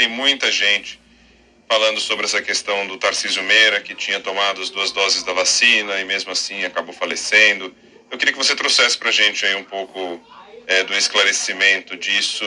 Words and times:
tem 0.00 0.08
muita 0.08 0.50
gente 0.50 0.98
falando 1.68 2.00
sobre 2.00 2.24
essa 2.24 2.40
questão 2.40 2.86
do 2.86 2.96
Tarcísio 2.96 3.42
Meira, 3.42 3.82
que 3.82 3.94
tinha 3.94 4.18
tomado 4.18 4.62
as 4.62 4.70
duas 4.70 4.92
doses 4.92 5.22
da 5.22 5.34
vacina 5.34 6.00
e 6.00 6.06
mesmo 6.06 6.32
assim 6.32 6.64
acabou 6.64 6.94
falecendo. 6.94 7.74
Eu 8.10 8.16
queria 8.16 8.32
que 8.32 8.38
você 8.38 8.56
trouxesse 8.56 8.96
para 8.96 9.10
a 9.10 9.12
gente 9.12 9.44
aí 9.44 9.54
um 9.54 9.62
pouco 9.62 10.18
é, 10.66 10.84
do 10.84 10.94
esclarecimento 10.94 11.98
disso 11.98 12.46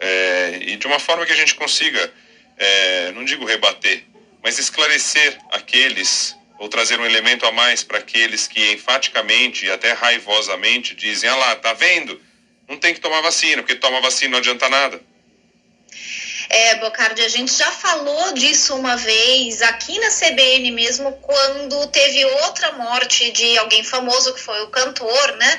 é, 0.00 0.58
e 0.62 0.74
de 0.74 0.84
uma 0.88 0.98
forma 0.98 1.24
que 1.24 1.30
a 1.30 1.36
gente 1.36 1.54
consiga, 1.54 2.12
é, 2.58 3.12
não 3.12 3.24
digo 3.24 3.44
rebater, 3.44 4.02
mas 4.42 4.58
esclarecer 4.58 5.38
aqueles 5.52 6.34
ou 6.58 6.68
trazer 6.68 6.98
um 6.98 7.06
elemento 7.06 7.46
a 7.46 7.52
mais 7.52 7.84
para 7.84 7.98
aqueles 7.98 8.48
que 8.48 8.72
enfaticamente 8.72 9.64
e 9.64 9.70
até 9.70 9.92
raivosamente 9.92 10.96
dizem: 10.96 11.30
ah 11.30 11.36
lá, 11.36 11.54
tá 11.54 11.72
vendo? 11.72 12.20
Não 12.68 12.76
tem 12.76 12.92
que 12.92 13.00
tomar 13.00 13.20
vacina, 13.20 13.62
porque 13.62 13.76
toma 13.76 14.00
vacina 14.00 14.32
não 14.32 14.38
adianta 14.38 14.68
nada. 14.68 15.00
É, 16.52 16.74
Bocardi, 16.80 17.22
a 17.22 17.28
gente 17.28 17.54
já 17.54 17.70
falou 17.70 18.32
disso 18.32 18.74
uma 18.74 18.96
vez 18.96 19.62
aqui 19.62 19.96
na 20.00 20.08
CBN 20.08 20.72
mesmo, 20.72 21.12
quando 21.22 21.86
teve 21.86 22.24
outra 22.24 22.72
morte 22.72 23.30
de 23.30 23.56
alguém 23.58 23.84
famoso, 23.84 24.34
que 24.34 24.40
foi 24.40 24.60
o 24.62 24.66
cantor, 24.66 25.36
né? 25.36 25.58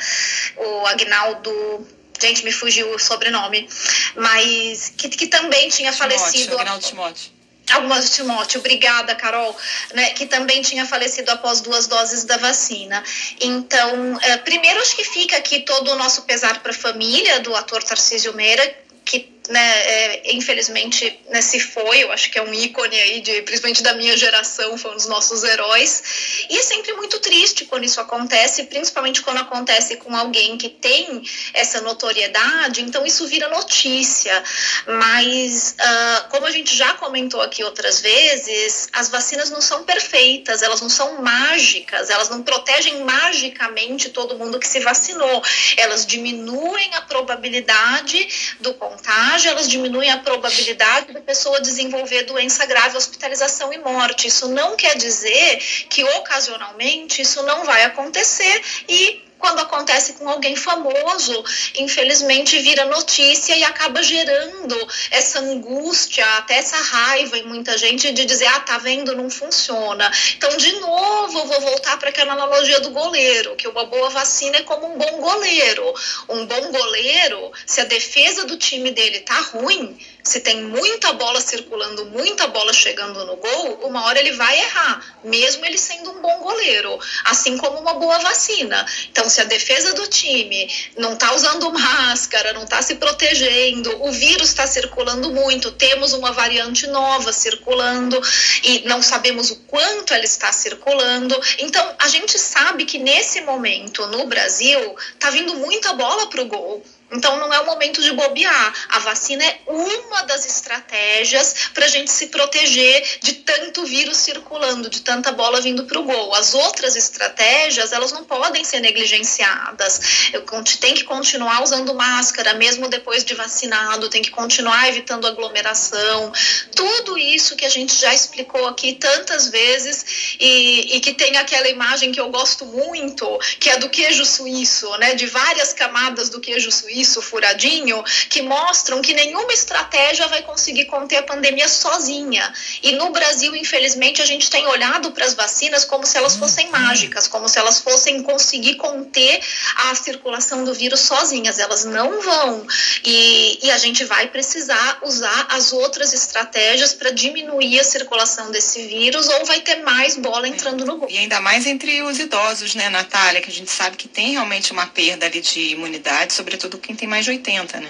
O 0.58 0.86
Agnaldo 0.88 1.88
gente, 2.22 2.44
me 2.44 2.52
fugiu 2.52 2.94
o 2.94 3.00
sobrenome, 3.00 3.68
mas 4.16 4.94
que, 4.96 5.10
que 5.10 5.28
também 5.28 5.70
tinha 5.70 5.92
Timóteo, 5.92 6.20
falecido. 6.20 6.60
Agnaldo 6.60 6.86
Timóteo. 6.86 7.32
Algumas 7.72 8.10
Timóteo, 8.14 8.60
obrigada, 8.60 9.16
Carol, 9.16 9.56
né, 9.94 10.10
que 10.12 10.26
também 10.26 10.62
tinha 10.62 10.86
falecido 10.86 11.32
após 11.32 11.62
duas 11.62 11.88
doses 11.88 12.26
da 12.26 12.36
vacina. 12.38 13.02
Então, 13.40 14.20
é, 14.22 14.38
primeiro 14.38 14.82
acho 14.82 14.96
que 14.96 15.06
fica 15.06 15.38
aqui 15.38 15.62
todo 15.62 15.92
o 15.92 15.96
nosso 15.96 16.24
pesar 16.24 16.62
para 16.62 16.72
a 16.72 16.76
família 16.76 17.40
do 17.40 17.56
ator 17.56 17.82
Tarcísio 17.82 18.34
Meira, 18.34 18.76
que 19.06 19.20
né, 19.52 19.82
é, 19.84 20.34
infelizmente 20.34 21.20
né, 21.30 21.42
se 21.42 21.60
foi, 21.60 22.04
eu 22.04 22.12
acho 22.12 22.32
que 22.32 22.40
é 22.40 22.42
um 22.42 22.54
ícone 22.54 22.98
aí, 22.98 23.22
de, 23.22 23.42
principalmente 23.42 23.84
da 23.84 23.94
minha 23.94 24.16
geração, 24.16 24.78
foi 24.78 24.92
um 24.92 24.96
dos 24.96 25.08
nossos 25.08 25.44
heróis. 25.44 26.46
E 26.50 26.58
é 26.58 26.64
sempre 26.64 26.94
muito 26.94 27.20
triste 27.20 27.66
quando 27.66 27.84
isso 27.84 28.00
acontece, 28.00 28.64
principalmente 28.64 29.22
quando 29.22 29.38
acontece 29.38 29.98
com 29.98 30.16
alguém 30.16 30.58
que 30.58 30.70
tem 30.70 31.22
essa 31.54 31.82
notoriedade, 31.82 32.82
então 32.82 33.06
isso 33.06 33.28
vira 33.28 33.50
notícia. 33.50 34.42
Mas, 34.88 35.76
uh, 35.80 36.30
como 36.30 36.46
a 36.46 36.52
gente 36.52 36.76
já 36.76 36.94
comentou 36.94 37.42
aqui 37.42 37.64
outras 37.64 38.00
vezes, 38.00 38.88
as 38.94 39.10
vacinas 39.10 39.50
não 39.50 39.62
são 39.62 39.84
perfeitas, 39.84 40.62
elas 40.62 40.82
não 40.82 40.90
são 40.90 41.22
mágicas, 41.22 42.10
elas 42.10 42.30
não 42.30 42.42
protegem 42.42 43.04
magicamente 43.04 44.10
todo 44.10 44.38
mundo 44.38 44.60
que 44.60 44.68
se 44.68 44.80
vacinou. 44.80 45.44
Elas 45.76 46.06
diminuem 46.06 46.94
a 46.96 47.02
probabilidade 47.02 48.56
do 48.62 48.74
contágio 48.76 49.41
elas 49.48 49.68
diminuem 49.68 50.10
a 50.10 50.18
probabilidade 50.18 51.14
da 51.14 51.22
pessoa 51.22 51.62
desenvolver 51.62 52.24
doença 52.24 52.66
grave, 52.66 52.98
hospitalização 52.98 53.72
e 53.74 53.78
morte. 53.78 54.28
Isso 54.28 54.48
não 54.48 54.76
quer 54.76 54.96
dizer 54.96 55.58
que 55.90 56.04
ocasionalmente 56.04 57.22
isso 57.22 57.44
não 57.44 57.66
vai 57.66 57.84
acontecer 57.84 58.62
e 58.88 59.31
quando 59.42 59.60
acontece 59.60 60.14
com 60.14 60.30
alguém 60.30 60.56
famoso, 60.56 61.44
infelizmente 61.76 62.60
vira 62.60 62.86
notícia 62.86 63.56
e 63.56 63.64
acaba 63.64 64.02
gerando 64.04 64.78
essa 65.10 65.40
angústia, 65.40 66.26
até 66.38 66.56
essa 66.56 66.78
raiva 66.78 67.38
em 67.38 67.44
muita 67.44 67.78
gente 67.78 68.12
de 68.12 68.24
dizer: 68.24 68.46
ah, 68.46 68.60
tá 68.62 68.78
vendo, 68.78 69.16
não 69.16 69.30
funciona. 69.30 70.10
Então, 70.38 70.56
de 70.56 70.72
novo, 70.80 71.40
eu 71.40 71.46
vou 71.46 71.62
voltar 71.62 71.98
para 71.98 72.10
aquela 72.10 72.34
analogia 72.34 72.80
do 72.80 72.92
goleiro, 72.92 73.56
que 73.56 73.68
uma 73.68 73.86
boa 73.86 74.10
vacina 74.12 74.58
é 74.58 74.62
como 74.62 74.94
um 74.94 74.98
bom 74.98 75.20
goleiro. 75.20 75.94
Um 76.30 76.46
bom 76.46 76.72
goleiro, 76.72 77.52
se 77.66 77.82
a 77.82 77.86
defesa 77.86 78.46
do 78.46 78.58
time 78.58 78.92
dele 78.92 79.22
tá 79.22 79.40
ruim, 79.42 79.98
se 80.24 80.40
tem 80.40 80.64
muita 80.64 81.14
bola 81.14 81.42
circulando, 81.42 82.06
muita 82.06 82.48
bola 82.48 82.74
chegando 82.74 83.26
no 83.26 83.36
gol, 83.36 83.80
uma 83.84 84.06
hora 84.06 84.20
ele 84.20 84.34
vai 84.34 84.60
errar, 84.60 85.20
mesmo 85.24 85.66
ele 85.66 85.78
sendo 85.78 86.12
um 86.12 86.22
bom 86.22 86.40
goleiro, 86.40 87.00
assim 87.26 87.58
como 87.58 87.80
uma 87.80 87.94
boa 87.96 88.20
vacina. 88.20 88.86
Então, 89.10 89.30
se 89.30 89.42
a 89.42 89.46
defesa 89.46 89.94
do 89.94 90.08
time 90.08 90.70
não 90.98 91.14
está 91.14 91.34
usando 91.34 91.72
máscara, 91.72 92.54
não 92.54 92.64
está 92.64 92.82
se 92.82 92.96
protegendo, 92.96 94.04
o 94.04 94.12
vírus 94.12 94.50
está 94.50 94.68
circulando 94.68 95.32
muito, 95.32 95.72
temos 95.72 96.14
uma 96.14 96.32
variante 96.32 96.88
nova 96.88 97.34
circulando 97.34 98.22
e 98.64 98.84
não 98.86 99.02
sabemos 99.02 99.52
o 99.52 99.56
quanto 99.68 100.14
ela 100.14 100.26
está 100.26 100.52
circulando. 100.52 101.40
Então, 101.60 101.96
a 102.00 102.08
gente 102.08 102.38
sabe 102.38 102.86
que 102.86 102.98
nesse 102.98 103.42
momento 103.42 104.06
no 104.08 104.26
Brasil 104.26 104.96
está 105.14 105.30
vindo 105.30 105.56
muita 105.56 105.94
bola 105.94 106.28
para 106.28 106.42
o 106.42 106.46
gol. 106.46 106.84
Então 107.12 107.38
não 107.38 107.54
é 107.54 107.60
o 107.60 107.66
momento 107.66 108.02
de 108.02 108.12
bobear. 108.14 108.74
A 108.90 109.00
vacina 109.00 109.44
é 109.44 109.60
uma 109.68 110.24
das 110.24 110.46
estratégias 110.46 111.70
para 111.74 111.86
a 111.86 111.90
gente 111.90 112.10
se 112.10 112.28
proteger 112.28 113.20
de 113.22 113.34
tanto 113.34 113.86
vírus 113.86 114.18
circulando, 114.18 114.90
de 114.90 115.02
tanta 115.02 115.32
bola 115.32 115.60
vindo 115.60 115.84
para 115.84 116.00
o 116.00 116.04
gol. 116.04 116.34
As 116.34 116.54
outras 116.54 116.96
estratégias, 116.96 117.92
elas 117.92 118.14
não 118.14 118.24
podem 118.24 118.64
ser 118.64 118.80
negligenciadas. 118.80 120.32
Eu 120.32 120.44
tem 120.80 120.94
que 120.94 121.04
continuar 121.04 121.64
usando 121.64 121.94
máscara, 121.94 122.54
mesmo 122.54 122.88
depois 122.88 123.26
de 123.26 123.34
vacinado, 123.34 124.10
tem 124.10 124.22
que 124.22 124.32
continuar 124.32 124.88
evitando 124.88 125.28
aglomeração. 125.28 126.32
Tudo 126.74 127.18
isso 127.18 127.56
que 127.56 127.66
a 127.66 127.70
gente 127.70 127.96
já 127.96 128.14
explicou 128.14 128.68
aqui 128.68 128.94
tantas 128.94 129.50
vezes 129.50 130.38
e, 130.40 130.96
e 130.96 131.00
que 131.02 131.14
tem 131.14 131.36
aquela 131.38 131.68
imagem 131.68 132.12
que 132.12 132.20
eu 132.20 132.30
gosto 132.30 132.66
muito, 132.66 133.28
que 133.60 133.70
é 133.70 133.78
do 133.78 133.90
queijo 133.90 134.26
suíço, 134.26 134.90
né? 134.98 135.14
De 135.14 135.26
várias 135.28 135.74
camadas 135.74 136.30
do 136.30 136.40
queijo 136.40 136.72
suíço 136.72 137.01
isso 137.02 137.22
furadinho 137.22 138.04
que 138.30 138.42
mostram 138.42 139.02
que 139.02 139.14
nenhuma 139.14 139.54
estratégia 139.54 140.28
vai 140.28 140.42
conseguir 140.44 140.86
conter 140.86 141.18
a 141.18 141.24
pandemia 141.24 141.68
sozinha. 141.68 142.52
E 142.82 142.94
no 142.94 143.10
Brasil, 143.12 143.56
infelizmente, 143.56 144.22
a 144.22 144.26
gente 144.26 144.50
tem 144.50 144.66
olhado 144.68 145.12
para 145.12 145.26
as 145.26 145.34
vacinas 145.34 145.86
como 145.86 146.06
se 146.06 146.18
elas 146.18 146.36
fossem 146.38 146.68
uhum. 146.68 146.72
mágicas, 146.72 147.28
como 147.28 147.48
se 147.50 147.58
elas 147.60 147.80
fossem 147.80 148.24
conseguir 148.24 148.76
conter 148.76 149.42
a 149.90 149.96
circulação 149.96 150.64
do 150.64 150.74
vírus 150.74 151.02
sozinhas. 151.02 151.60
Elas 151.60 151.86
não 151.86 152.22
vão. 152.22 152.66
E, 153.04 153.60
e 153.66 153.72
a 153.72 153.78
gente 153.78 154.04
vai 154.06 154.28
precisar 154.28 155.00
usar 155.04 155.48
as 155.50 155.74
outras 155.74 156.14
estratégias 156.14 156.94
para 156.94 157.12
diminuir 157.12 157.80
a 157.80 157.84
circulação 157.84 158.52
desse 158.52 158.88
vírus 158.88 159.28
ou 159.28 159.46
vai 159.46 159.62
ter 159.62 159.78
mais 159.78 160.18
bola 160.18 160.48
entrando 160.48 160.86
no 160.86 160.98
corpo. 160.98 161.14
E 161.14 161.18
ainda 161.18 161.40
mais 161.42 161.66
entre 161.66 162.02
os 162.04 162.20
idosos, 162.20 162.76
né, 162.76 162.90
Natália, 162.90 163.42
que 163.42 163.50
a 163.50 163.54
gente 163.54 163.72
sabe 163.72 163.98
que 163.98 164.08
tem 164.08 164.32
realmente 164.32 164.72
uma 164.72 164.88
perda 164.88 165.26
ali 165.26 165.42
de 165.42 165.60
imunidade, 165.72 166.34
sobretudo 166.34 166.78
quem 166.92 166.96
tem 166.96 167.08
mais 167.08 167.24
de 167.24 167.32
80, 167.32 167.80
né? 167.80 167.90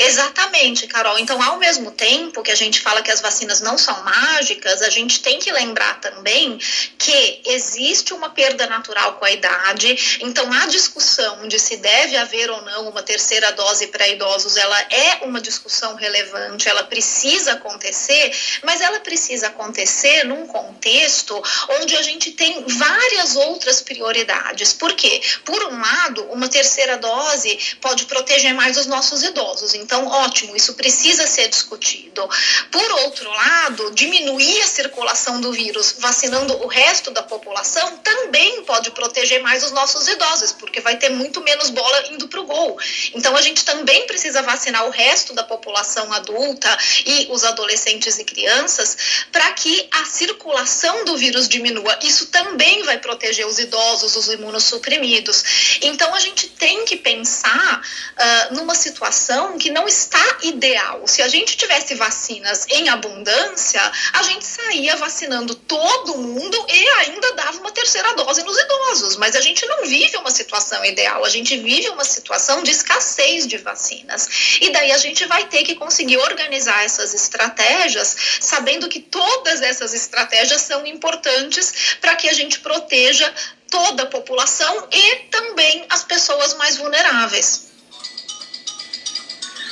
Exatamente, 0.00 0.86
Carol. 0.86 1.18
Então, 1.18 1.40
ao 1.40 1.58
mesmo 1.58 1.90
tempo 1.90 2.42
que 2.42 2.50
a 2.50 2.56
gente 2.56 2.80
fala 2.80 3.02
que 3.02 3.10
as 3.10 3.20
vacinas 3.20 3.60
não 3.60 3.78
são 3.78 4.02
mágicas, 4.02 4.82
a 4.82 4.90
gente 4.90 5.20
tem 5.20 5.38
que 5.38 5.52
lembrar 5.52 6.00
também 6.00 6.58
que 6.98 7.40
existe 7.44 8.12
uma 8.12 8.30
perda 8.30 8.66
natural 8.66 9.14
com 9.14 9.24
a 9.24 9.30
idade. 9.30 10.18
Então, 10.20 10.52
a 10.52 10.66
discussão 10.66 11.46
de 11.46 11.58
se 11.58 11.76
deve 11.76 12.16
haver 12.16 12.50
ou 12.50 12.62
não 12.62 12.88
uma 12.88 13.02
terceira 13.02 13.52
dose 13.52 13.86
para 13.86 14.08
idosos, 14.08 14.56
ela 14.56 14.80
é 14.90 15.18
uma 15.22 15.40
discussão 15.40 15.94
relevante, 15.94 16.68
ela 16.68 16.84
precisa 16.84 17.52
acontecer, 17.52 18.34
mas 18.62 18.80
ela 18.80 19.00
precisa 19.00 19.48
acontecer 19.48 20.24
num 20.24 20.46
contexto 20.46 21.40
onde 21.80 21.96
a 21.96 22.02
gente 22.02 22.32
tem 22.32 22.64
várias 22.66 23.36
outras 23.36 23.80
prioridades. 23.80 24.72
Por 24.72 24.94
quê? 24.94 25.20
Por 25.44 25.62
um 25.64 25.80
lado, 25.80 26.24
uma 26.24 26.48
terceira 26.48 26.96
dose 26.96 27.76
pode 27.80 28.06
proteger 28.06 28.54
mais 28.54 28.76
os 28.76 28.86
nossos 28.86 29.22
idosos 29.22 29.75
então, 29.76 30.06
ótimo, 30.06 30.56
isso 30.56 30.74
precisa 30.74 31.26
ser 31.26 31.48
discutido. 31.48 32.28
Por 32.70 32.90
outro 33.04 33.30
lado, 33.30 33.90
diminuir 33.92 34.62
a 34.62 34.66
circulação 34.66 35.40
do 35.40 35.52
vírus 35.52 35.96
vacinando 35.98 36.54
o 36.62 36.66
resto 36.66 37.10
da 37.10 37.22
população 37.22 37.98
também 37.98 38.62
pode 38.64 38.90
proteger 38.90 39.42
mais 39.42 39.64
os 39.64 39.72
nossos 39.72 40.06
idosos, 40.08 40.52
porque 40.52 40.80
vai 40.80 40.96
ter 40.96 41.10
muito 41.10 41.40
menos 41.42 41.70
bola 41.70 42.06
indo 42.10 42.28
para 42.28 42.40
o 42.40 42.46
gol. 42.46 42.78
Então, 43.14 43.36
a 43.36 43.42
gente 43.42 43.64
também 43.64 44.06
precisa 44.06 44.42
vacinar 44.42 44.86
o 44.86 44.90
resto 44.90 45.32
da 45.32 45.42
população 45.42 46.12
adulta 46.12 46.76
e 47.04 47.28
os 47.30 47.44
adolescentes 47.44 48.18
e 48.18 48.24
crianças 48.24 49.26
para 49.32 49.50
que 49.52 49.88
a 49.92 50.04
circulação 50.04 51.04
do 51.04 51.16
vírus 51.16 51.48
diminua. 51.48 51.98
Isso 52.02 52.26
também 52.26 52.82
vai 52.82 52.98
proteger 52.98 53.46
os 53.46 53.58
idosos, 53.58 54.16
os 54.16 54.28
imunossuprimidos. 54.28 55.78
Então, 55.82 56.14
a 56.14 56.20
gente 56.20 56.48
tem 56.48 56.84
que 56.84 56.96
pensar 56.96 57.80
uh, 57.80 58.54
numa 58.54 58.74
situação 58.74 59.55
que 59.58 59.70
não 59.70 59.86
está 59.86 60.38
ideal. 60.42 61.06
Se 61.06 61.22
a 61.22 61.28
gente 61.28 61.56
tivesse 61.56 61.94
vacinas 61.94 62.66
em 62.68 62.88
abundância, 62.88 63.80
a 64.12 64.22
gente 64.22 64.44
saía 64.44 64.96
vacinando 64.96 65.54
todo 65.54 66.18
mundo 66.18 66.66
e 66.68 66.88
ainda 67.00 67.32
dava 67.32 67.58
uma 67.58 67.70
terceira 67.72 68.14
dose 68.14 68.42
nos 68.42 68.58
idosos. 68.58 69.16
Mas 69.16 69.36
a 69.36 69.40
gente 69.40 69.64
não 69.66 69.84
vive 69.84 70.16
uma 70.16 70.30
situação 70.30 70.84
ideal, 70.84 71.24
a 71.24 71.28
gente 71.28 71.56
vive 71.56 71.88
uma 71.88 72.04
situação 72.04 72.62
de 72.62 72.70
escassez 72.70 73.46
de 73.46 73.58
vacinas. 73.58 74.58
E 74.60 74.70
daí 74.70 74.92
a 74.92 74.98
gente 74.98 75.24
vai 75.26 75.46
ter 75.48 75.62
que 75.62 75.74
conseguir 75.74 76.16
organizar 76.18 76.84
essas 76.84 77.14
estratégias, 77.14 78.16
sabendo 78.40 78.88
que 78.88 79.00
todas 79.00 79.62
essas 79.62 79.94
estratégias 79.94 80.62
são 80.62 80.86
importantes 80.86 81.96
para 82.00 82.14
que 82.16 82.28
a 82.28 82.32
gente 82.32 82.60
proteja 82.60 83.32
toda 83.70 84.04
a 84.04 84.06
população 84.06 84.88
e 84.90 85.16
também 85.30 85.86
as 85.90 86.04
pessoas 86.04 86.54
mais 86.54 86.76
vulneráveis. 86.76 87.65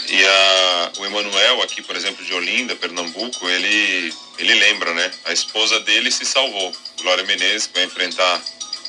E 0.09 0.25
a, 0.25 0.93
o 0.99 1.07
Emanuel, 1.07 1.63
aqui, 1.63 1.83
por 1.83 1.97
exemplo, 1.97 2.25
de 2.25 2.35
Olinda, 2.35 2.77
Pernambuco, 2.77 3.49
ele, 3.49 4.13
ele 4.39 4.55
lembra, 4.55 4.93
né? 4.93 5.11
A 5.25 5.33
esposa 5.33 5.81
dele 5.81 6.11
se 6.11 6.25
salvou. 6.25 6.73
Glória 7.01 7.25
Menezes, 7.25 7.67
que 7.67 7.75
vai 7.75 7.85
enfrentar, 7.85 8.43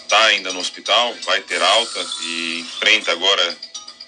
tá 0.09 0.25
ainda 0.25 0.51
no 0.51 0.59
hospital, 0.59 1.15
vai 1.23 1.41
ter 1.41 1.61
alta 1.61 2.05
e 2.21 2.59
enfrenta 2.59 3.11
agora, 3.11 3.57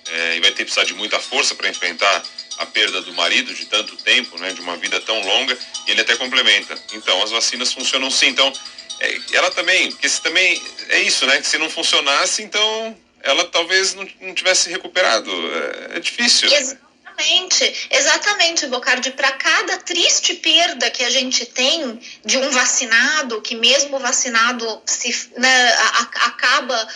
é, 0.09 0.37
e 0.37 0.39
vai 0.41 0.51
ter 0.51 0.57
que 0.57 0.65
precisar 0.65 0.85
de 0.85 0.93
muita 0.93 1.19
força 1.19 1.55
para 1.55 1.69
enfrentar 1.69 2.23
a 2.57 2.65
perda 2.65 3.01
do 3.01 3.13
marido 3.13 3.53
de 3.53 3.65
tanto 3.65 3.95
tempo, 3.97 4.37
né? 4.39 4.51
De 4.51 4.61
uma 4.61 4.75
vida 4.77 4.99
tão 5.01 5.19
longa. 5.21 5.57
E 5.87 5.91
ele 5.91 6.01
até 6.01 6.15
complementa. 6.15 6.77
Então, 6.93 7.21
as 7.23 7.31
vacinas 7.31 7.71
funcionam 7.71 8.11
sim. 8.11 8.27
Então, 8.27 8.51
é, 8.99 9.17
ela 9.33 9.51
também, 9.51 9.91
porque 9.91 10.09
se 10.09 10.21
também 10.21 10.61
é 10.89 10.99
isso, 11.01 11.25
né? 11.25 11.39
Que 11.39 11.47
se 11.47 11.57
não 11.57 11.69
funcionasse, 11.69 12.41
então 12.41 12.97
ela 13.21 13.45
talvez 13.45 13.93
não, 13.93 14.07
não 14.21 14.33
tivesse 14.33 14.69
recuperado. 14.69 15.31
É, 15.31 15.97
é 15.97 15.99
difícil. 15.99 16.49
Né? 16.49 16.77
Exatamente, 17.17 17.87
exatamente, 17.89 18.67
Bocardi. 18.67 19.11
Para 19.11 19.31
cada 19.31 19.77
triste 19.77 20.35
perda 20.35 20.89
que 20.91 21.03
a 21.03 21.09
gente 21.09 21.45
tem 21.45 21.99
de 22.23 22.37
um 22.37 22.51
vacinado, 22.51 23.41
que 23.41 23.55
mesmo 23.55 23.97
vacinado 23.99 24.81
se 24.85 25.31
né, 25.35 25.73
a, 25.73 25.99
acaba 26.27 26.87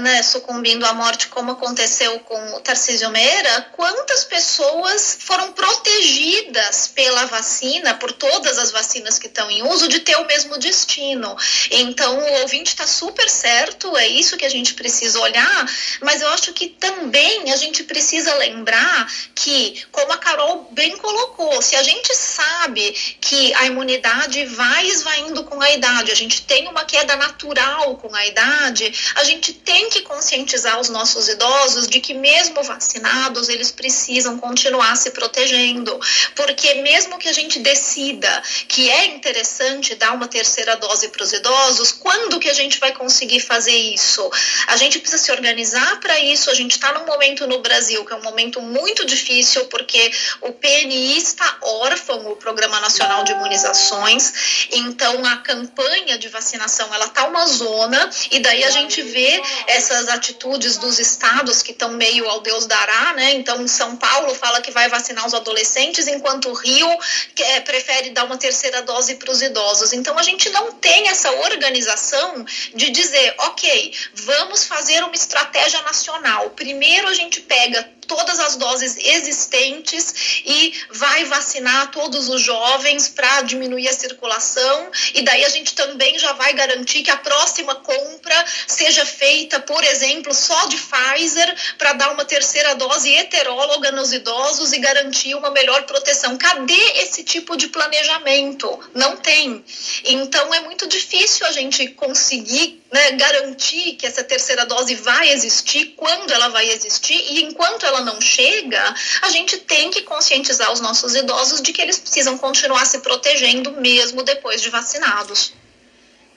né, 0.00 0.22
sucumbindo 0.22 0.84
à 0.84 0.92
morte, 0.92 1.28
como 1.28 1.52
aconteceu 1.52 2.18
com 2.20 2.56
o 2.56 2.60
Tarcísio 2.60 3.08
Meira, 3.10 3.68
quantas 3.72 4.24
pessoas 4.24 5.18
foram 5.20 5.52
protegidas 5.52 6.88
pela 6.88 7.26
vacina, 7.26 7.94
por 7.94 8.10
todas 8.10 8.58
as 8.58 8.72
vacinas 8.72 9.18
que 9.18 9.28
estão 9.28 9.48
em 9.50 9.62
uso, 9.62 9.88
de 9.88 10.00
ter 10.00 10.16
o 10.16 10.26
mesmo 10.26 10.58
destino. 10.58 11.36
Então, 11.70 12.18
o 12.18 12.40
ouvinte 12.40 12.70
está 12.70 12.86
super 12.86 13.28
certo, 13.30 13.96
é 13.96 14.08
isso 14.08 14.36
que 14.36 14.44
a 14.44 14.50
gente 14.50 14.74
precisa 14.74 15.20
olhar, 15.20 15.66
mas 16.02 16.20
eu 16.20 16.28
acho 16.30 16.52
que 16.52 16.66
também 16.66 17.52
a 17.52 17.56
gente 17.56 17.84
precisa 17.84 18.34
lembrar 18.34 19.06
que, 19.34 19.65
como 19.90 20.12
a 20.12 20.18
Carol 20.18 20.68
bem 20.72 20.96
colocou, 20.96 21.60
se 21.62 21.76
a 21.76 21.82
gente 21.82 22.14
sabe 22.14 22.90
que 23.20 23.54
a 23.54 23.66
imunidade 23.66 24.44
vai 24.46 24.86
esvaindo 24.86 25.44
com 25.44 25.60
a 25.60 25.70
idade, 25.70 26.12
a 26.12 26.14
gente 26.14 26.42
tem 26.42 26.68
uma 26.68 26.84
queda 26.84 27.16
natural 27.16 27.96
com 27.96 28.14
a 28.14 28.26
idade, 28.26 28.92
a 29.14 29.24
gente 29.24 29.52
tem 29.52 29.88
que 29.90 30.02
conscientizar 30.02 30.80
os 30.80 30.88
nossos 30.88 31.28
idosos 31.28 31.86
de 31.86 32.00
que 32.00 32.14
mesmo 32.14 32.62
vacinados, 32.62 33.48
eles 33.48 33.70
precisam 33.70 34.38
continuar 34.38 34.96
se 34.96 35.10
protegendo, 35.10 35.98
porque 36.34 36.74
mesmo 36.74 37.18
que 37.18 37.28
a 37.28 37.32
gente 37.32 37.58
decida 37.58 38.42
que 38.68 38.90
é 38.90 39.06
interessante 39.06 39.94
dar 39.94 40.12
uma 40.12 40.28
terceira 40.28 40.76
dose 40.76 41.08
para 41.08 41.22
os 41.22 41.32
idosos, 41.32 41.92
quando 41.92 42.38
que 42.38 42.48
a 42.48 42.54
gente 42.54 42.78
vai 42.78 42.92
conseguir 42.92 43.40
fazer 43.40 43.76
isso? 43.76 44.28
A 44.66 44.76
gente 44.76 44.98
precisa 44.98 45.22
se 45.22 45.32
organizar 45.32 46.00
para 46.00 46.18
isso. 46.20 46.50
A 46.50 46.54
gente 46.54 46.72
está 46.72 46.92
num 46.92 47.06
momento 47.06 47.46
no 47.46 47.60
Brasil 47.60 48.04
que 48.04 48.12
é 48.12 48.16
um 48.16 48.22
momento 48.22 48.60
muito 48.60 49.04
difícil, 49.04 49.55
porque 49.64 50.12
o 50.42 50.52
PNI 50.52 51.18
está 51.18 51.58
órfão, 51.62 52.30
o 52.30 52.36
Programa 52.36 52.80
Nacional 52.80 53.24
de 53.24 53.32
Imunizações. 53.32 54.68
Então 54.70 55.24
a 55.24 55.38
campanha 55.38 56.18
de 56.18 56.28
vacinação 56.28 56.92
ela 56.94 57.08
tá 57.08 57.26
uma 57.26 57.46
zona 57.46 58.10
e 58.30 58.38
daí 58.38 58.62
a 58.64 58.70
gente 58.70 59.02
vê 59.02 59.42
essas 59.66 60.08
atitudes 60.08 60.76
dos 60.76 60.98
estados 60.98 61.62
que 61.62 61.72
estão 61.72 61.90
meio 61.90 62.28
ao 62.28 62.40
Deus 62.40 62.66
dará, 62.66 63.12
né? 63.14 63.34
Então, 63.34 63.66
São 63.66 63.96
Paulo 63.96 64.34
fala 64.34 64.60
que 64.60 64.70
vai 64.70 64.88
vacinar 64.88 65.26
os 65.26 65.34
adolescentes, 65.34 66.06
enquanto 66.06 66.48
o 66.48 66.54
Rio 66.54 66.88
é, 67.36 67.60
prefere 67.60 68.10
dar 68.10 68.24
uma 68.24 68.36
terceira 68.36 68.82
dose 68.82 69.16
para 69.16 69.30
os 69.30 69.42
idosos. 69.42 69.92
Então, 69.92 70.18
a 70.18 70.22
gente 70.22 70.48
não 70.50 70.72
tem 70.72 71.08
essa 71.08 71.30
organização 71.32 72.44
de 72.74 72.90
dizer, 72.90 73.34
ok, 73.38 73.92
vamos 74.14 74.64
fazer 74.64 75.02
uma 75.02 75.14
estratégia 75.14 75.80
nacional. 75.82 76.50
Primeiro, 76.50 77.08
a 77.08 77.14
gente 77.14 77.40
pega 77.40 77.95
todas 78.06 78.38
as 78.40 78.56
doses 78.56 78.96
existentes 78.98 80.42
e 80.44 80.74
vai 80.90 81.24
vacinar 81.24 81.90
todos 81.90 82.28
os 82.28 82.40
jovens 82.40 83.08
para 83.08 83.42
diminuir 83.42 83.88
a 83.88 83.92
circulação. 83.92 84.90
E 85.14 85.22
daí 85.22 85.44
a 85.44 85.48
gente 85.48 85.74
também 85.74 86.18
já 86.18 86.32
vai 86.32 86.52
garantir 86.52 87.02
que 87.02 87.10
a 87.10 87.16
próxima 87.16 87.74
compra 87.76 88.44
seja 88.66 89.04
feita, 89.04 89.60
por 89.60 89.82
exemplo, 89.84 90.32
só 90.34 90.66
de 90.66 90.76
Pfizer 90.76 91.54
para 91.78 91.92
dar 91.94 92.12
uma 92.12 92.24
terceira 92.24 92.74
dose 92.74 93.12
heteróloga 93.12 93.92
nos 93.92 94.12
idosos 94.12 94.72
e 94.72 94.78
garantir 94.78 95.34
uma 95.34 95.50
melhor 95.50 95.82
proteção. 95.84 96.36
Cadê 96.36 96.74
esse 96.96 97.24
tipo 97.24 97.56
de 97.56 97.68
planejamento? 97.68 98.78
Não 98.94 99.16
tem. 99.16 99.64
Então 100.04 100.52
é 100.54 100.60
muito 100.60 100.86
difícil 100.86 101.46
a 101.46 101.52
gente 101.52 101.88
conseguir 101.88 102.82
né, 102.92 103.12
garantir 103.12 103.92
que 103.96 104.06
essa 104.06 104.22
terceira 104.22 104.64
dose 104.64 104.94
vai 104.94 105.30
existir, 105.30 105.94
quando 105.96 106.32
ela 106.32 106.48
vai 106.48 106.68
existir 106.68 107.14
e 107.14 107.42
enquanto 107.42 107.84
ela 107.84 107.95
não 108.00 108.20
chega, 108.20 108.94
a 109.22 109.30
gente 109.30 109.58
tem 109.58 109.90
que 109.90 110.02
conscientizar 110.02 110.72
os 110.72 110.80
nossos 110.80 111.14
idosos 111.14 111.62
de 111.62 111.72
que 111.72 111.82
eles 111.82 111.98
precisam 111.98 112.38
continuar 112.38 112.86
se 112.86 112.98
protegendo 112.98 113.72
mesmo 113.72 114.22
depois 114.22 114.60
de 114.62 114.70
vacinados. 114.70 115.52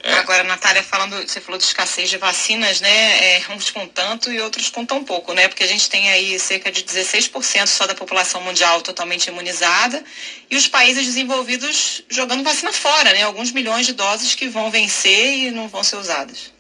É. 0.02 0.14
Agora, 0.14 0.44
Natália, 0.44 0.82
falando, 0.82 1.18
você 1.28 1.42
falou 1.42 1.58
de 1.58 1.66
escassez 1.66 2.10
de 2.10 2.18
vacinas, 2.18 2.80
né? 2.80 3.36
É, 3.36 3.44
uns 3.50 3.70
com 3.70 3.86
tanto 3.86 4.32
e 4.32 4.40
outros 4.40 4.70
com 4.70 4.86
tão 4.86 5.04
pouco, 5.04 5.34
né? 5.34 5.50
Porque 5.50 5.64
a 5.64 5.68
gente 5.68 5.90
tem 5.90 6.10
aí 6.10 6.40
cerca 6.40 6.72
de 6.72 6.84
16% 6.84 7.68
só 7.68 7.86
da 7.86 7.94
população 7.94 8.42
mundial 8.42 8.82
totalmente 8.82 9.28
imunizada 9.28 10.02
e 10.50 10.56
os 10.56 10.70
países 10.70 11.06
desenvolvidos 11.06 12.02
jogando 12.10 12.44
vacina 12.44 12.72
fora, 12.72 13.12
né? 13.12 13.24
Alguns 13.24 13.52
milhões 13.52 13.86
de 13.86 13.94
doses 13.94 14.36
que 14.36 14.48
vão 14.48 14.72
vencer 14.72 15.34
e 15.34 15.52
não 15.52 15.68
vão 15.68 15.84
ser 15.84 15.98
usadas. 15.98 16.59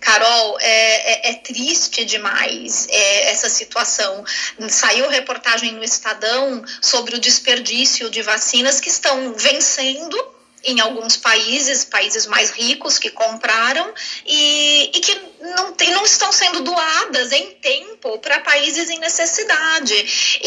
Carol, 0.00 0.58
é, 0.60 1.28
é, 1.28 1.30
é, 1.30 1.34
triste 1.34 2.04
demais 2.04 2.86
é, 2.88 3.30
essa 3.30 3.48
situação. 3.48 4.24
Saiu 4.68 5.08
reportagem 5.08 5.72
no 5.72 5.84
Estadão 5.84 6.64
sobre 6.80 7.16
o 7.16 7.20
desperdício 7.20 8.10
de 8.10 8.22
vacinas 8.22 8.80
que 8.80 8.88
estão 8.88 9.34
vencendo 9.34 10.16
em 10.64 10.80
alguns 10.80 11.16
países, 11.16 11.84
países 11.84 12.26
mais 12.26 12.50
ricos 12.50 12.98
que 12.98 13.10
compraram 13.10 13.92
e, 14.26 14.90
e 14.94 15.00
que 15.00 15.20
não, 15.40 15.72
tem, 15.72 15.92
não 15.92 16.04
estão 16.04 16.32
sendo 16.32 16.60
doadas 16.60 17.32
em 17.32 17.52
tempo 17.52 18.18
para 18.18 18.40
países 18.40 18.90
em 18.90 18.98
necessidade. 18.98 20.38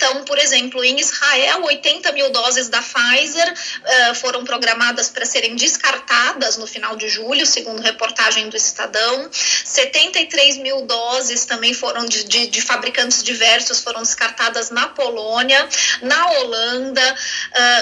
Então, 0.00 0.24
por 0.24 0.38
exemplo, 0.38 0.82
em 0.82 0.98
Israel, 0.98 1.62
80 1.62 2.10
mil 2.12 2.30
doses 2.30 2.70
da 2.70 2.80
Pfizer 2.80 3.52
uh, 3.52 4.14
foram 4.14 4.44
programadas 4.44 5.10
para 5.10 5.26
serem 5.26 5.54
descartadas 5.54 6.56
no 6.56 6.66
final 6.66 6.96
de 6.96 7.06
julho, 7.06 7.44
segundo 7.44 7.82
reportagem 7.82 8.48
do 8.48 8.56
Estadão. 8.56 9.28
73 9.30 10.56
mil 10.56 10.86
doses 10.86 11.44
também 11.44 11.74
foram 11.74 12.06
de, 12.06 12.24
de, 12.24 12.46
de 12.46 12.62
fabricantes 12.62 13.22
diversos 13.22 13.80
foram 13.80 14.00
descartadas 14.00 14.70
na 14.70 14.88
Polônia, 14.88 15.68
na 16.00 16.30
Holanda, 16.30 17.16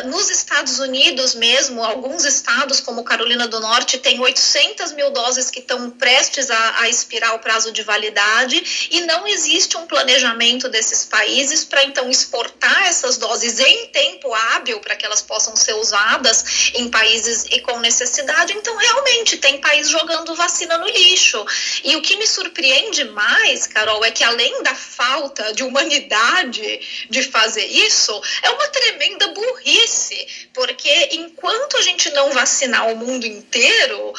uh, 0.02 0.08
nos 0.08 0.28
Estados 0.28 0.80
Unidos 0.80 1.36
mesmo, 1.36 1.84
alguns 1.84 2.24
estados, 2.24 2.80
como 2.80 3.04
Carolina 3.04 3.46
do 3.46 3.60
Norte, 3.60 3.96
tem 3.96 4.18
800 4.18 4.90
mil 4.90 5.12
doses 5.12 5.52
que 5.52 5.60
estão 5.60 5.88
prestes 5.90 6.50
a, 6.50 6.80
a 6.80 6.88
expirar 6.88 7.36
o 7.36 7.38
prazo 7.38 7.70
de 7.70 7.84
validade 7.84 8.88
e 8.90 9.02
não 9.02 9.24
existe 9.24 9.76
um 9.76 9.86
planejamento 9.86 10.68
desses 10.68 11.04
países 11.04 11.64
para 11.64 11.84
então 11.84 12.07
exportar 12.10 12.86
essas 12.86 13.16
doses 13.16 13.58
em 13.58 13.86
tempo 13.88 14.32
hábil 14.34 14.80
para 14.80 14.96
que 14.96 15.04
elas 15.04 15.22
possam 15.22 15.54
ser 15.56 15.74
usadas 15.74 16.72
em 16.74 16.88
países 16.88 17.44
e 17.50 17.60
com 17.60 17.78
necessidade. 17.80 18.52
Então, 18.52 18.76
realmente, 18.76 19.36
tem 19.36 19.60
país 19.60 19.88
jogando 19.88 20.34
vacina 20.34 20.78
no 20.78 20.86
lixo. 20.86 21.44
E 21.84 21.96
o 21.96 22.02
que 22.02 22.16
me 22.16 22.26
surpreende 22.26 23.04
mais, 23.04 23.66
Carol, 23.66 24.04
é 24.04 24.10
que 24.10 24.24
além 24.24 24.62
da 24.62 24.74
falta 24.74 25.52
de 25.52 25.62
humanidade 25.62 27.06
de 27.08 27.22
fazer 27.22 27.64
isso, 27.64 28.20
é 28.42 28.50
uma 28.50 28.68
tremenda 28.68 29.28
burrice, 29.28 30.48
porque 30.52 31.08
enquanto 31.12 31.76
a 31.76 31.82
gente 31.82 32.10
não 32.10 32.32
vacinar 32.32 32.88
o 32.88 32.96
mundo 32.96 33.26
inteiro, 33.26 34.12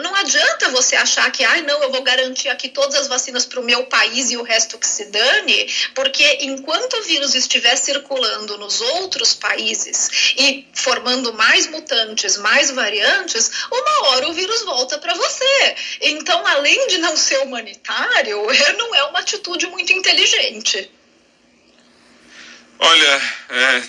não 0.00 0.14
adianta 0.14 0.70
você 0.70 0.96
achar 0.96 1.30
que, 1.30 1.44
ai, 1.44 1.60
ah, 1.60 1.62
não, 1.62 1.82
eu 1.82 1.90
vou 1.90 2.02
garantir 2.02 2.48
aqui 2.48 2.68
todas 2.68 2.94
as 2.94 3.08
vacinas 3.08 3.44
para 3.44 3.60
o 3.60 3.64
meu 3.64 3.84
país 3.86 4.30
e 4.30 4.36
o 4.36 4.42
resto 4.42 4.78
que 4.78 4.86
se 4.86 5.06
dane, 5.06 5.68
porque 5.94 6.38
enquanto 6.40 6.94
o 6.94 7.02
vírus 7.02 7.31
estiver 7.34 7.76
circulando 7.76 8.58
nos 8.58 8.80
outros 8.80 9.34
países 9.34 10.34
e 10.36 10.66
formando 10.74 11.32
mais 11.34 11.66
mutantes, 11.66 12.36
mais 12.38 12.70
variantes, 12.70 13.50
uma 13.70 14.08
hora 14.08 14.28
o 14.28 14.34
vírus 14.34 14.62
volta 14.62 14.98
para 14.98 15.14
você. 15.14 15.76
Então, 16.00 16.46
além 16.46 16.86
de 16.88 16.98
não 16.98 17.16
ser 17.16 17.38
humanitário, 17.38 18.42
não 18.78 18.94
é 18.94 19.04
uma 19.04 19.20
atitude 19.20 19.66
muito 19.66 19.92
inteligente. 19.92 20.90
Olha, 22.78 23.22
é, 23.50 23.82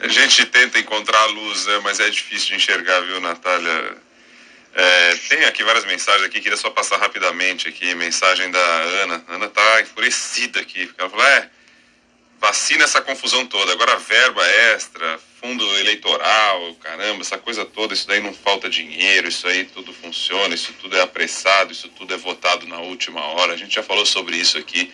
a 0.00 0.08
gente 0.08 0.46
tenta 0.46 0.78
encontrar 0.78 1.18
a 1.18 1.26
luz, 1.26 1.66
né, 1.66 1.80
mas 1.82 1.98
é 1.98 2.08
difícil 2.08 2.48
de 2.48 2.54
enxergar, 2.56 3.00
viu, 3.00 3.20
Natália? 3.20 3.96
É, 4.76 5.14
tem 5.28 5.44
aqui 5.44 5.62
várias 5.62 5.84
mensagens 5.84 6.24
aqui, 6.24 6.40
queria 6.40 6.56
só 6.56 6.68
passar 6.68 6.98
rapidamente 6.98 7.68
aqui. 7.68 7.94
Mensagem 7.94 8.50
da 8.50 8.58
Ana. 8.58 9.24
Ana 9.28 9.48
tá 9.48 9.80
enfurecida 9.80 10.60
aqui. 10.60 10.90
Ela 10.98 11.08
falou: 11.08 11.24
é, 11.24 11.48
vacina 12.44 12.84
essa 12.84 13.00
confusão 13.00 13.46
toda. 13.46 13.72
Agora 13.72 13.96
verba 13.96 14.46
extra, 14.74 15.18
fundo 15.40 15.64
eleitoral, 15.78 16.74
caramba, 16.74 17.22
essa 17.22 17.38
coisa 17.38 17.64
toda, 17.64 17.94
isso 17.94 18.06
daí 18.06 18.20
não 18.20 18.34
falta 18.34 18.68
dinheiro, 18.68 19.28
isso 19.28 19.48
aí 19.48 19.64
tudo 19.64 19.94
funciona, 19.94 20.54
isso 20.54 20.74
tudo 20.74 20.94
é 20.94 21.00
apressado, 21.00 21.72
isso 21.72 21.88
tudo 21.88 22.12
é 22.12 22.18
votado 22.18 22.66
na 22.66 22.80
última 22.80 23.22
hora. 23.28 23.54
A 23.54 23.56
gente 23.56 23.74
já 23.74 23.82
falou 23.82 24.04
sobre 24.04 24.36
isso 24.36 24.58
aqui. 24.58 24.92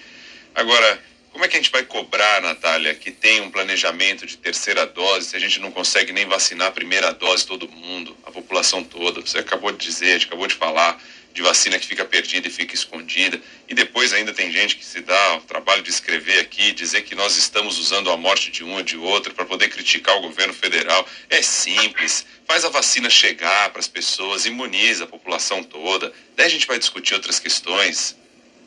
Agora, 0.55 1.03
como 1.33 1.45
é 1.45 1.49
que 1.49 1.57
a 1.57 1.61
gente 1.61 1.73
vai 1.73 1.83
cobrar, 1.83 2.41
Natália, 2.41 2.95
que 2.95 3.11
tem 3.11 3.41
um 3.41 3.51
planejamento 3.51 4.25
de 4.27 4.37
terceira 4.37 4.87
dose, 4.87 5.31
se 5.31 5.37
a 5.37 5.41
gente 5.41 5.59
não 5.59 5.73
consegue 5.73 6.13
nem 6.13 6.27
vacinar 6.27 6.69
a 6.69 6.73
primeira 6.73 7.13
dose 7.13 7.45
todo 7.45 7.69
mundo, 7.69 8.17
a 8.25 8.31
população 8.31 8.85
toda? 8.85 9.21
Você 9.21 9.39
acabou 9.39 9.73
de 9.73 9.79
dizer, 9.79 10.23
acabou 10.23 10.47
de 10.47 10.55
falar 10.55 11.03
de 11.33 11.43
vacina 11.43 11.79
que 11.79 11.87
fica 11.87 12.05
perdida 12.05 12.49
e 12.49 12.51
fica 12.51 12.75
escondida. 12.75 13.41
E 13.69 13.75
depois 13.75 14.13
ainda 14.13 14.33
tem 14.33 14.51
gente 14.51 14.77
que 14.77 14.85
se 14.85 15.01
dá 15.01 15.37
o 15.37 15.41
trabalho 15.43 15.83
de 15.83 15.91
escrever 15.91 16.41
aqui, 16.41 16.73
dizer 16.73 17.03
que 17.03 17.15
nós 17.15 17.37
estamos 17.37 17.79
usando 17.79 18.11
a 18.11 18.17
morte 18.17 18.51
de 18.51 18.65
um 18.65 18.75
ou 18.75 18.83
de 18.83 18.97
outro 18.97 19.33
para 19.33 19.45
poder 19.45 19.69
criticar 19.69 20.17
o 20.17 20.23
governo 20.23 20.53
federal. 20.53 21.07
É 21.29 21.41
simples. 21.41 22.27
Faz 22.47 22.65
a 22.65 22.69
vacina 22.69 23.09
chegar 23.09 23.71
para 23.71 23.81
as 23.81 23.89
pessoas, 23.89 24.45
imuniza 24.45 25.05
a 25.05 25.07
população 25.07 25.63
toda. 25.63 26.13
Daí 26.37 26.47
a 26.47 26.51
gente 26.51 26.67
vai 26.67 26.79
discutir 26.79 27.15
outras 27.15 27.39
questões. 27.39 28.17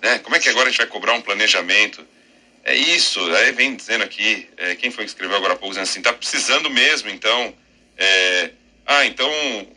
Né? 0.01 0.20
Como 0.20 0.36
é 0.36 0.39
que 0.39 0.50
agora 0.50 0.67
a 0.67 0.72
gente 0.72 0.79
vai 0.79 0.88
cobrar 0.88 1.13
um 1.13 1.22
planejamento? 1.22 2.05
É 2.65 2.74
isso, 2.75 3.20
aí 3.36 3.51
vem 3.51 3.75
dizendo 3.75 4.05
aqui, 4.05 4.48
é, 4.55 4.74
quem 4.75 4.89
foi 4.89 5.03
que 5.03 5.10
escreveu 5.10 5.36
agora 5.36 5.53
há 5.53 5.55
pouco, 5.58 5.72
dizendo 5.72 5.84
assim, 5.84 6.01
tá 6.01 6.13
precisando 6.13 6.70
mesmo, 6.70 7.10
então, 7.10 7.53
é, 7.98 8.51
ah, 8.86 9.06
então 9.06 9.30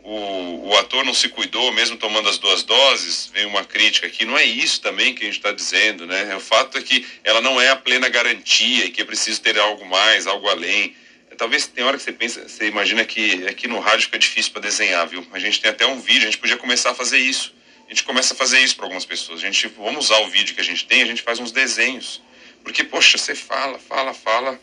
o, 0.03 0.67
o 0.67 0.77
ator 0.77 1.05
não 1.05 1.13
se 1.13 1.29
cuidou 1.29 1.71
mesmo 1.71 1.95
tomando 1.95 2.27
as 2.27 2.37
duas 2.37 2.63
doses, 2.63 3.31
vem 3.33 3.45
uma 3.45 3.63
crítica 3.63 4.05
aqui, 4.05 4.25
não 4.25 4.37
é 4.37 4.43
isso 4.43 4.81
também 4.81 5.15
que 5.15 5.23
a 5.23 5.25
gente 5.25 5.37
está 5.37 5.51
dizendo, 5.51 6.05
né, 6.05 6.35
o 6.35 6.41
fato 6.41 6.77
é 6.77 6.81
que 6.81 7.05
ela 7.23 7.39
não 7.39 7.59
é 7.59 7.69
a 7.69 7.75
plena 7.75 8.09
garantia 8.09 8.85
e 8.85 8.89
que 8.89 9.01
é 9.01 9.05
preciso 9.05 9.41
ter 9.41 9.57
algo 9.57 9.85
mais, 9.85 10.27
algo 10.27 10.49
além, 10.49 10.93
talvez 11.37 11.67
tem 11.67 11.85
hora 11.85 11.95
que 11.95 12.03
você 12.03 12.11
pensa, 12.11 12.49
você 12.49 12.67
imagina 12.67 13.05
que 13.05 13.47
aqui 13.47 13.67
no 13.67 13.79
rádio 13.79 14.05
fica 14.05 14.19
difícil 14.19 14.51
para 14.51 14.61
desenhar, 14.61 15.07
viu, 15.07 15.25
a 15.31 15.39
gente 15.39 15.61
tem 15.61 15.71
até 15.71 15.85
um 15.85 16.01
vídeo, 16.01 16.23
a 16.23 16.25
gente 16.25 16.39
podia 16.39 16.57
começar 16.57 16.91
a 16.91 16.95
fazer 16.95 17.19
isso, 17.19 17.55
a 17.85 17.89
gente 17.89 18.03
começa 18.03 18.33
a 18.33 18.37
fazer 18.37 18.59
isso 18.59 18.75
para 18.75 18.85
algumas 18.85 19.05
pessoas, 19.05 19.39
a 19.41 19.45
gente, 19.45 19.67
vamos 19.69 20.05
usar 20.05 20.19
o 20.19 20.29
vídeo 20.29 20.53
que 20.53 20.59
a 20.61 20.65
gente 20.65 20.85
tem, 20.85 21.01
a 21.01 21.05
gente 21.05 21.21
faz 21.21 21.39
uns 21.39 21.53
desenhos, 21.53 22.21
porque, 22.61 22.83
poxa, 22.83 23.17
você 23.17 23.33
fala, 23.33 23.79
fala, 23.79 24.13
fala 24.13 24.59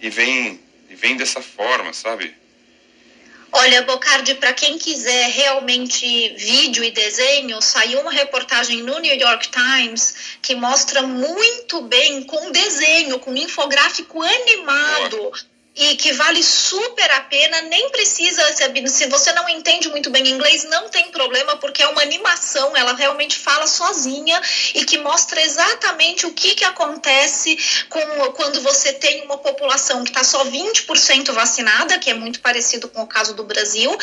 e 0.00 0.08
vem, 0.08 0.58
e 0.88 0.94
vem 0.94 1.14
dessa 1.14 1.42
forma, 1.42 1.92
sabe? 1.92 2.34
Olha, 3.54 3.82
Bocardi, 3.82 4.34
para 4.34 4.54
quem 4.54 4.78
quiser 4.78 5.28
realmente 5.28 6.30
vídeo 6.30 6.82
e 6.82 6.90
desenho, 6.90 7.60
saiu 7.60 8.00
uma 8.00 8.10
reportagem 8.10 8.82
no 8.82 8.98
New 8.98 9.14
York 9.14 9.50
Times 9.50 10.14
que 10.40 10.54
mostra 10.54 11.02
muito 11.02 11.82
bem, 11.82 12.22
com 12.22 12.50
desenho, 12.50 13.18
com 13.18 13.36
infográfico 13.36 14.22
animado. 14.22 15.32
E 15.90 15.96
que 15.96 16.12
vale 16.12 16.42
super 16.42 17.10
a 17.10 17.20
pena, 17.22 17.62
nem 17.62 17.90
precisa, 17.90 18.42
se 18.86 19.06
você 19.06 19.32
não 19.32 19.48
entende 19.48 19.88
muito 19.88 20.10
bem 20.10 20.26
inglês, 20.28 20.64
não 20.64 20.88
tem 20.88 21.10
problema, 21.10 21.56
porque 21.56 21.82
é 21.82 21.88
uma 21.88 22.02
animação, 22.02 22.76
ela 22.76 22.94
realmente 22.94 23.36
fala 23.36 23.66
sozinha 23.66 24.40
e 24.74 24.84
que 24.84 24.98
mostra 24.98 25.40
exatamente 25.40 26.26
o 26.26 26.32
que, 26.32 26.54
que 26.54 26.64
acontece 26.64 27.58
com, 27.88 28.00
quando 28.32 28.60
você 28.60 28.92
tem 28.92 29.22
uma 29.24 29.38
população 29.38 30.04
que 30.04 30.10
está 30.10 30.22
só 30.22 30.44
20% 30.44 31.32
vacinada, 31.32 31.98
que 31.98 32.10
é 32.10 32.14
muito 32.14 32.40
parecido 32.40 32.88
com 32.88 33.02
o 33.02 33.06
caso 33.06 33.34
do 33.34 33.44
Brasil, 33.44 33.96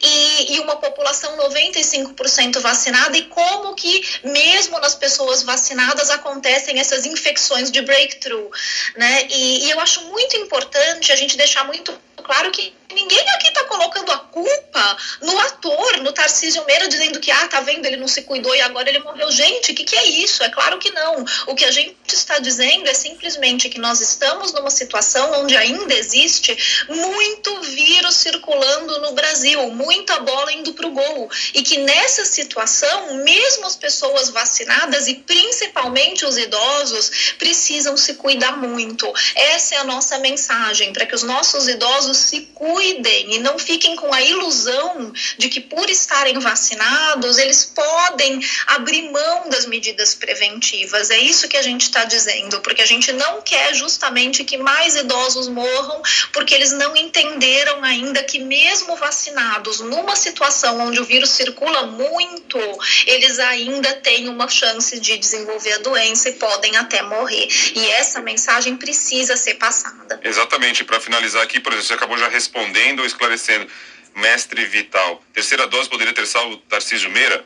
e, 0.00 0.54
e 0.54 0.60
uma 0.60 0.76
população 0.76 1.36
95% 1.36 2.60
vacinada, 2.60 3.16
e 3.16 3.22
como 3.24 3.74
que 3.74 4.20
mesmo 4.24 4.78
nas 4.80 4.94
pessoas 4.94 5.42
vacinadas 5.42 6.08
acontecem 6.10 6.78
essas 6.78 7.04
infecções 7.04 7.70
de 7.70 7.82
breakthrough, 7.82 8.50
né? 8.96 9.26
E, 9.30 9.66
e 9.66 9.70
eu 9.70 9.80
acho 9.80 10.02
muito 10.04 10.36
importante 10.36 11.12
a 11.12 11.16
gente 11.16 11.25
deixar 11.34 11.64
muito 11.64 11.98
claro 12.22 12.50
que 12.50 12.72
ninguém 12.94 13.28
aqui 13.30 13.48
está 13.48 13.64
colocando 13.64 14.12
a 14.12 14.18
culpa 14.18 14.96
no 15.22 15.38
ator, 15.40 15.98
no 15.98 16.12
Tarcísio 16.12 16.64
Meira, 16.66 16.88
dizendo 16.88 17.20
que, 17.20 17.30
ah, 17.30 17.48
tá 17.48 17.60
vendo, 17.60 17.86
ele 17.86 17.96
não 17.96 18.08
se 18.08 18.22
cuidou 18.22 18.54
e 18.54 18.60
agora 18.60 18.88
ele 18.88 19.00
morreu. 19.00 19.30
Gente, 19.30 19.72
o 19.72 19.74
que, 19.74 19.84
que 19.84 19.96
é 19.96 20.04
isso? 20.04 20.42
É 20.42 20.50
claro 20.50 20.78
que 20.78 20.90
não. 20.90 21.24
O 21.46 21.54
que 21.54 21.64
a 21.64 21.70
gente 21.70 21.96
está 22.06 22.38
dizendo 22.38 22.88
é 22.88 22.94
simplesmente 22.94 23.68
que 23.68 23.78
nós 23.78 24.00
estamos 24.00 24.52
numa 24.52 24.70
situação 24.70 25.40
onde 25.40 25.56
ainda 25.56 25.94
existe 25.94 26.56
muito 26.88 27.60
vírus 27.62 28.16
circulando 28.16 29.00
no 29.00 29.12
Brasil, 29.12 29.70
muita 29.70 30.20
bola 30.20 30.52
indo 30.52 30.72
para 30.74 30.86
o 30.86 30.92
gol. 30.92 31.30
E 31.54 31.62
que 31.62 31.78
nessa 31.78 32.24
situação, 32.24 33.14
mesmo 33.16 33.66
as 33.66 33.76
pessoas 33.76 34.30
vacinadas 34.30 35.08
e 35.08 35.14
principalmente 35.14 36.24
os 36.24 36.36
idosos, 36.36 37.34
precisam 37.38 37.96
se 37.96 38.14
cuidar 38.14 38.56
muito. 38.56 39.12
Essa 39.34 39.76
é 39.76 39.78
a 39.78 39.84
nossa 39.84 40.18
mensagem, 40.18 40.92
para 40.92 41.06
que 41.06 41.14
os 41.14 41.22
nossos 41.22 41.68
idosos 41.68 42.16
se 42.16 42.42
cuidem 42.54 42.75
e 42.80 43.38
não 43.38 43.58
fiquem 43.58 43.96
com 43.96 44.12
a 44.12 44.22
ilusão 44.22 45.12
de 45.38 45.48
que 45.48 45.60
por 45.60 45.88
estarem 45.88 46.38
vacinados 46.38 47.38
eles 47.38 47.64
podem 47.64 48.40
abrir 48.66 49.10
mão 49.10 49.48
das 49.48 49.66
medidas 49.66 50.14
preventivas. 50.14 51.10
É 51.10 51.18
isso 51.18 51.48
que 51.48 51.56
a 51.56 51.62
gente 51.62 51.82
está 51.82 52.04
dizendo, 52.04 52.60
porque 52.60 52.82
a 52.82 52.86
gente 52.86 53.12
não 53.12 53.42
quer 53.42 53.74
justamente 53.74 54.44
que 54.44 54.56
mais 54.56 54.96
idosos 54.96 55.48
morram, 55.48 56.02
porque 56.32 56.54
eles 56.54 56.72
não 56.72 56.96
entenderam 56.96 57.82
ainda 57.82 58.22
que 58.22 58.38
mesmo 58.38 58.96
vacinados, 58.96 59.80
numa 59.80 60.16
situação 60.16 60.80
onde 60.80 61.00
o 61.00 61.04
vírus 61.04 61.30
circula 61.30 61.86
muito, 61.86 62.58
eles 63.06 63.38
ainda 63.38 63.94
têm 63.96 64.28
uma 64.28 64.48
chance 64.48 64.98
de 65.00 65.16
desenvolver 65.16 65.74
a 65.74 65.78
doença 65.78 66.28
e 66.28 66.32
podem 66.34 66.76
até 66.76 67.02
morrer. 67.02 67.48
E 67.74 67.86
essa 67.92 68.20
mensagem 68.20 68.76
precisa 68.76 69.36
ser 69.36 69.54
passada. 69.54 70.20
Exatamente. 70.22 70.84
Para 70.84 71.00
finalizar 71.00 71.42
aqui, 71.42 71.58
por 71.60 71.72
exemplo, 71.72 71.88
você 71.88 71.94
acabou 71.94 72.18
já 72.18 72.28
respondendo 72.28 72.65
ou 72.98 73.06
esclarecendo. 73.06 73.66
Mestre 74.14 74.64
Vital, 74.64 75.22
terceira 75.32 75.66
dose 75.66 75.90
poderia 75.90 76.12
ter 76.12 76.26
salvo 76.26 76.56
Tarcísio 76.56 77.10
Meira? 77.10 77.44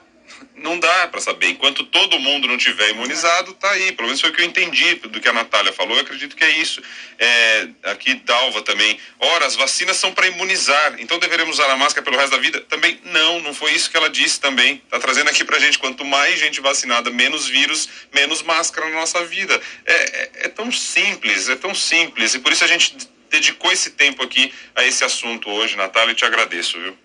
Não 0.54 0.78
dá 0.78 1.08
para 1.08 1.20
saber. 1.20 1.48
Enquanto 1.48 1.84
todo 1.84 2.18
mundo 2.18 2.46
não 2.46 2.56
tiver 2.56 2.90
imunizado, 2.90 3.54
tá 3.54 3.70
aí. 3.70 3.92
Pelo 3.92 4.08
menos 4.08 4.20
foi 4.20 4.30
o 4.30 4.32
que 4.32 4.42
eu 4.42 4.44
entendi 4.44 4.94
do 4.96 5.20
que 5.20 5.28
a 5.28 5.32
Natália 5.32 5.72
falou. 5.72 5.96
Eu 5.96 6.02
acredito 6.02 6.36
que 6.36 6.44
é 6.44 6.50
isso. 6.50 6.82
É, 7.18 7.68
aqui, 7.84 8.14
Dalva 8.14 8.62
também. 8.62 8.98
Ora, 9.18 9.46
as 9.46 9.56
vacinas 9.56 9.96
são 9.96 10.12
para 10.12 10.26
imunizar. 10.26 10.96
Então 10.98 11.18
deveremos 11.18 11.58
usar 11.58 11.70
a 11.70 11.76
máscara 11.76 12.04
pelo 12.04 12.16
resto 12.16 12.32
da 12.32 12.38
vida? 12.38 12.60
Também 12.62 13.00
não. 13.04 13.40
Não 13.40 13.54
foi 13.54 13.72
isso 13.72 13.90
que 13.90 13.96
ela 13.96 14.10
disse 14.10 14.38
também. 14.40 14.82
Tá 14.90 14.98
trazendo 14.98 15.30
aqui 15.30 15.44
pra 15.44 15.58
gente. 15.58 15.78
Quanto 15.78 16.04
mais 16.04 16.38
gente 16.38 16.60
vacinada, 16.60 17.10
menos 17.10 17.48
vírus, 17.48 17.88
menos 18.12 18.42
máscara 18.42 18.88
na 18.90 18.96
nossa 18.96 19.24
vida. 19.24 19.60
É, 19.86 19.94
é, 19.94 20.30
é 20.44 20.48
tão 20.48 20.70
simples. 20.70 21.48
É 21.48 21.56
tão 21.56 21.74
simples. 21.74 22.34
E 22.34 22.38
por 22.38 22.52
isso 22.52 22.64
a 22.64 22.68
gente 22.68 22.96
dedicou 23.30 23.72
esse 23.72 23.92
tempo 23.92 24.22
aqui 24.22 24.52
a 24.74 24.84
esse 24.84 25.04
assunto 25.04 25.48
hoje, 25.48 25.76
Natália, 25.76 26.12
e 26.12 26.14
te 26.14 26.24
agradeço, 26.24 26.78
viu? 26.78 26.98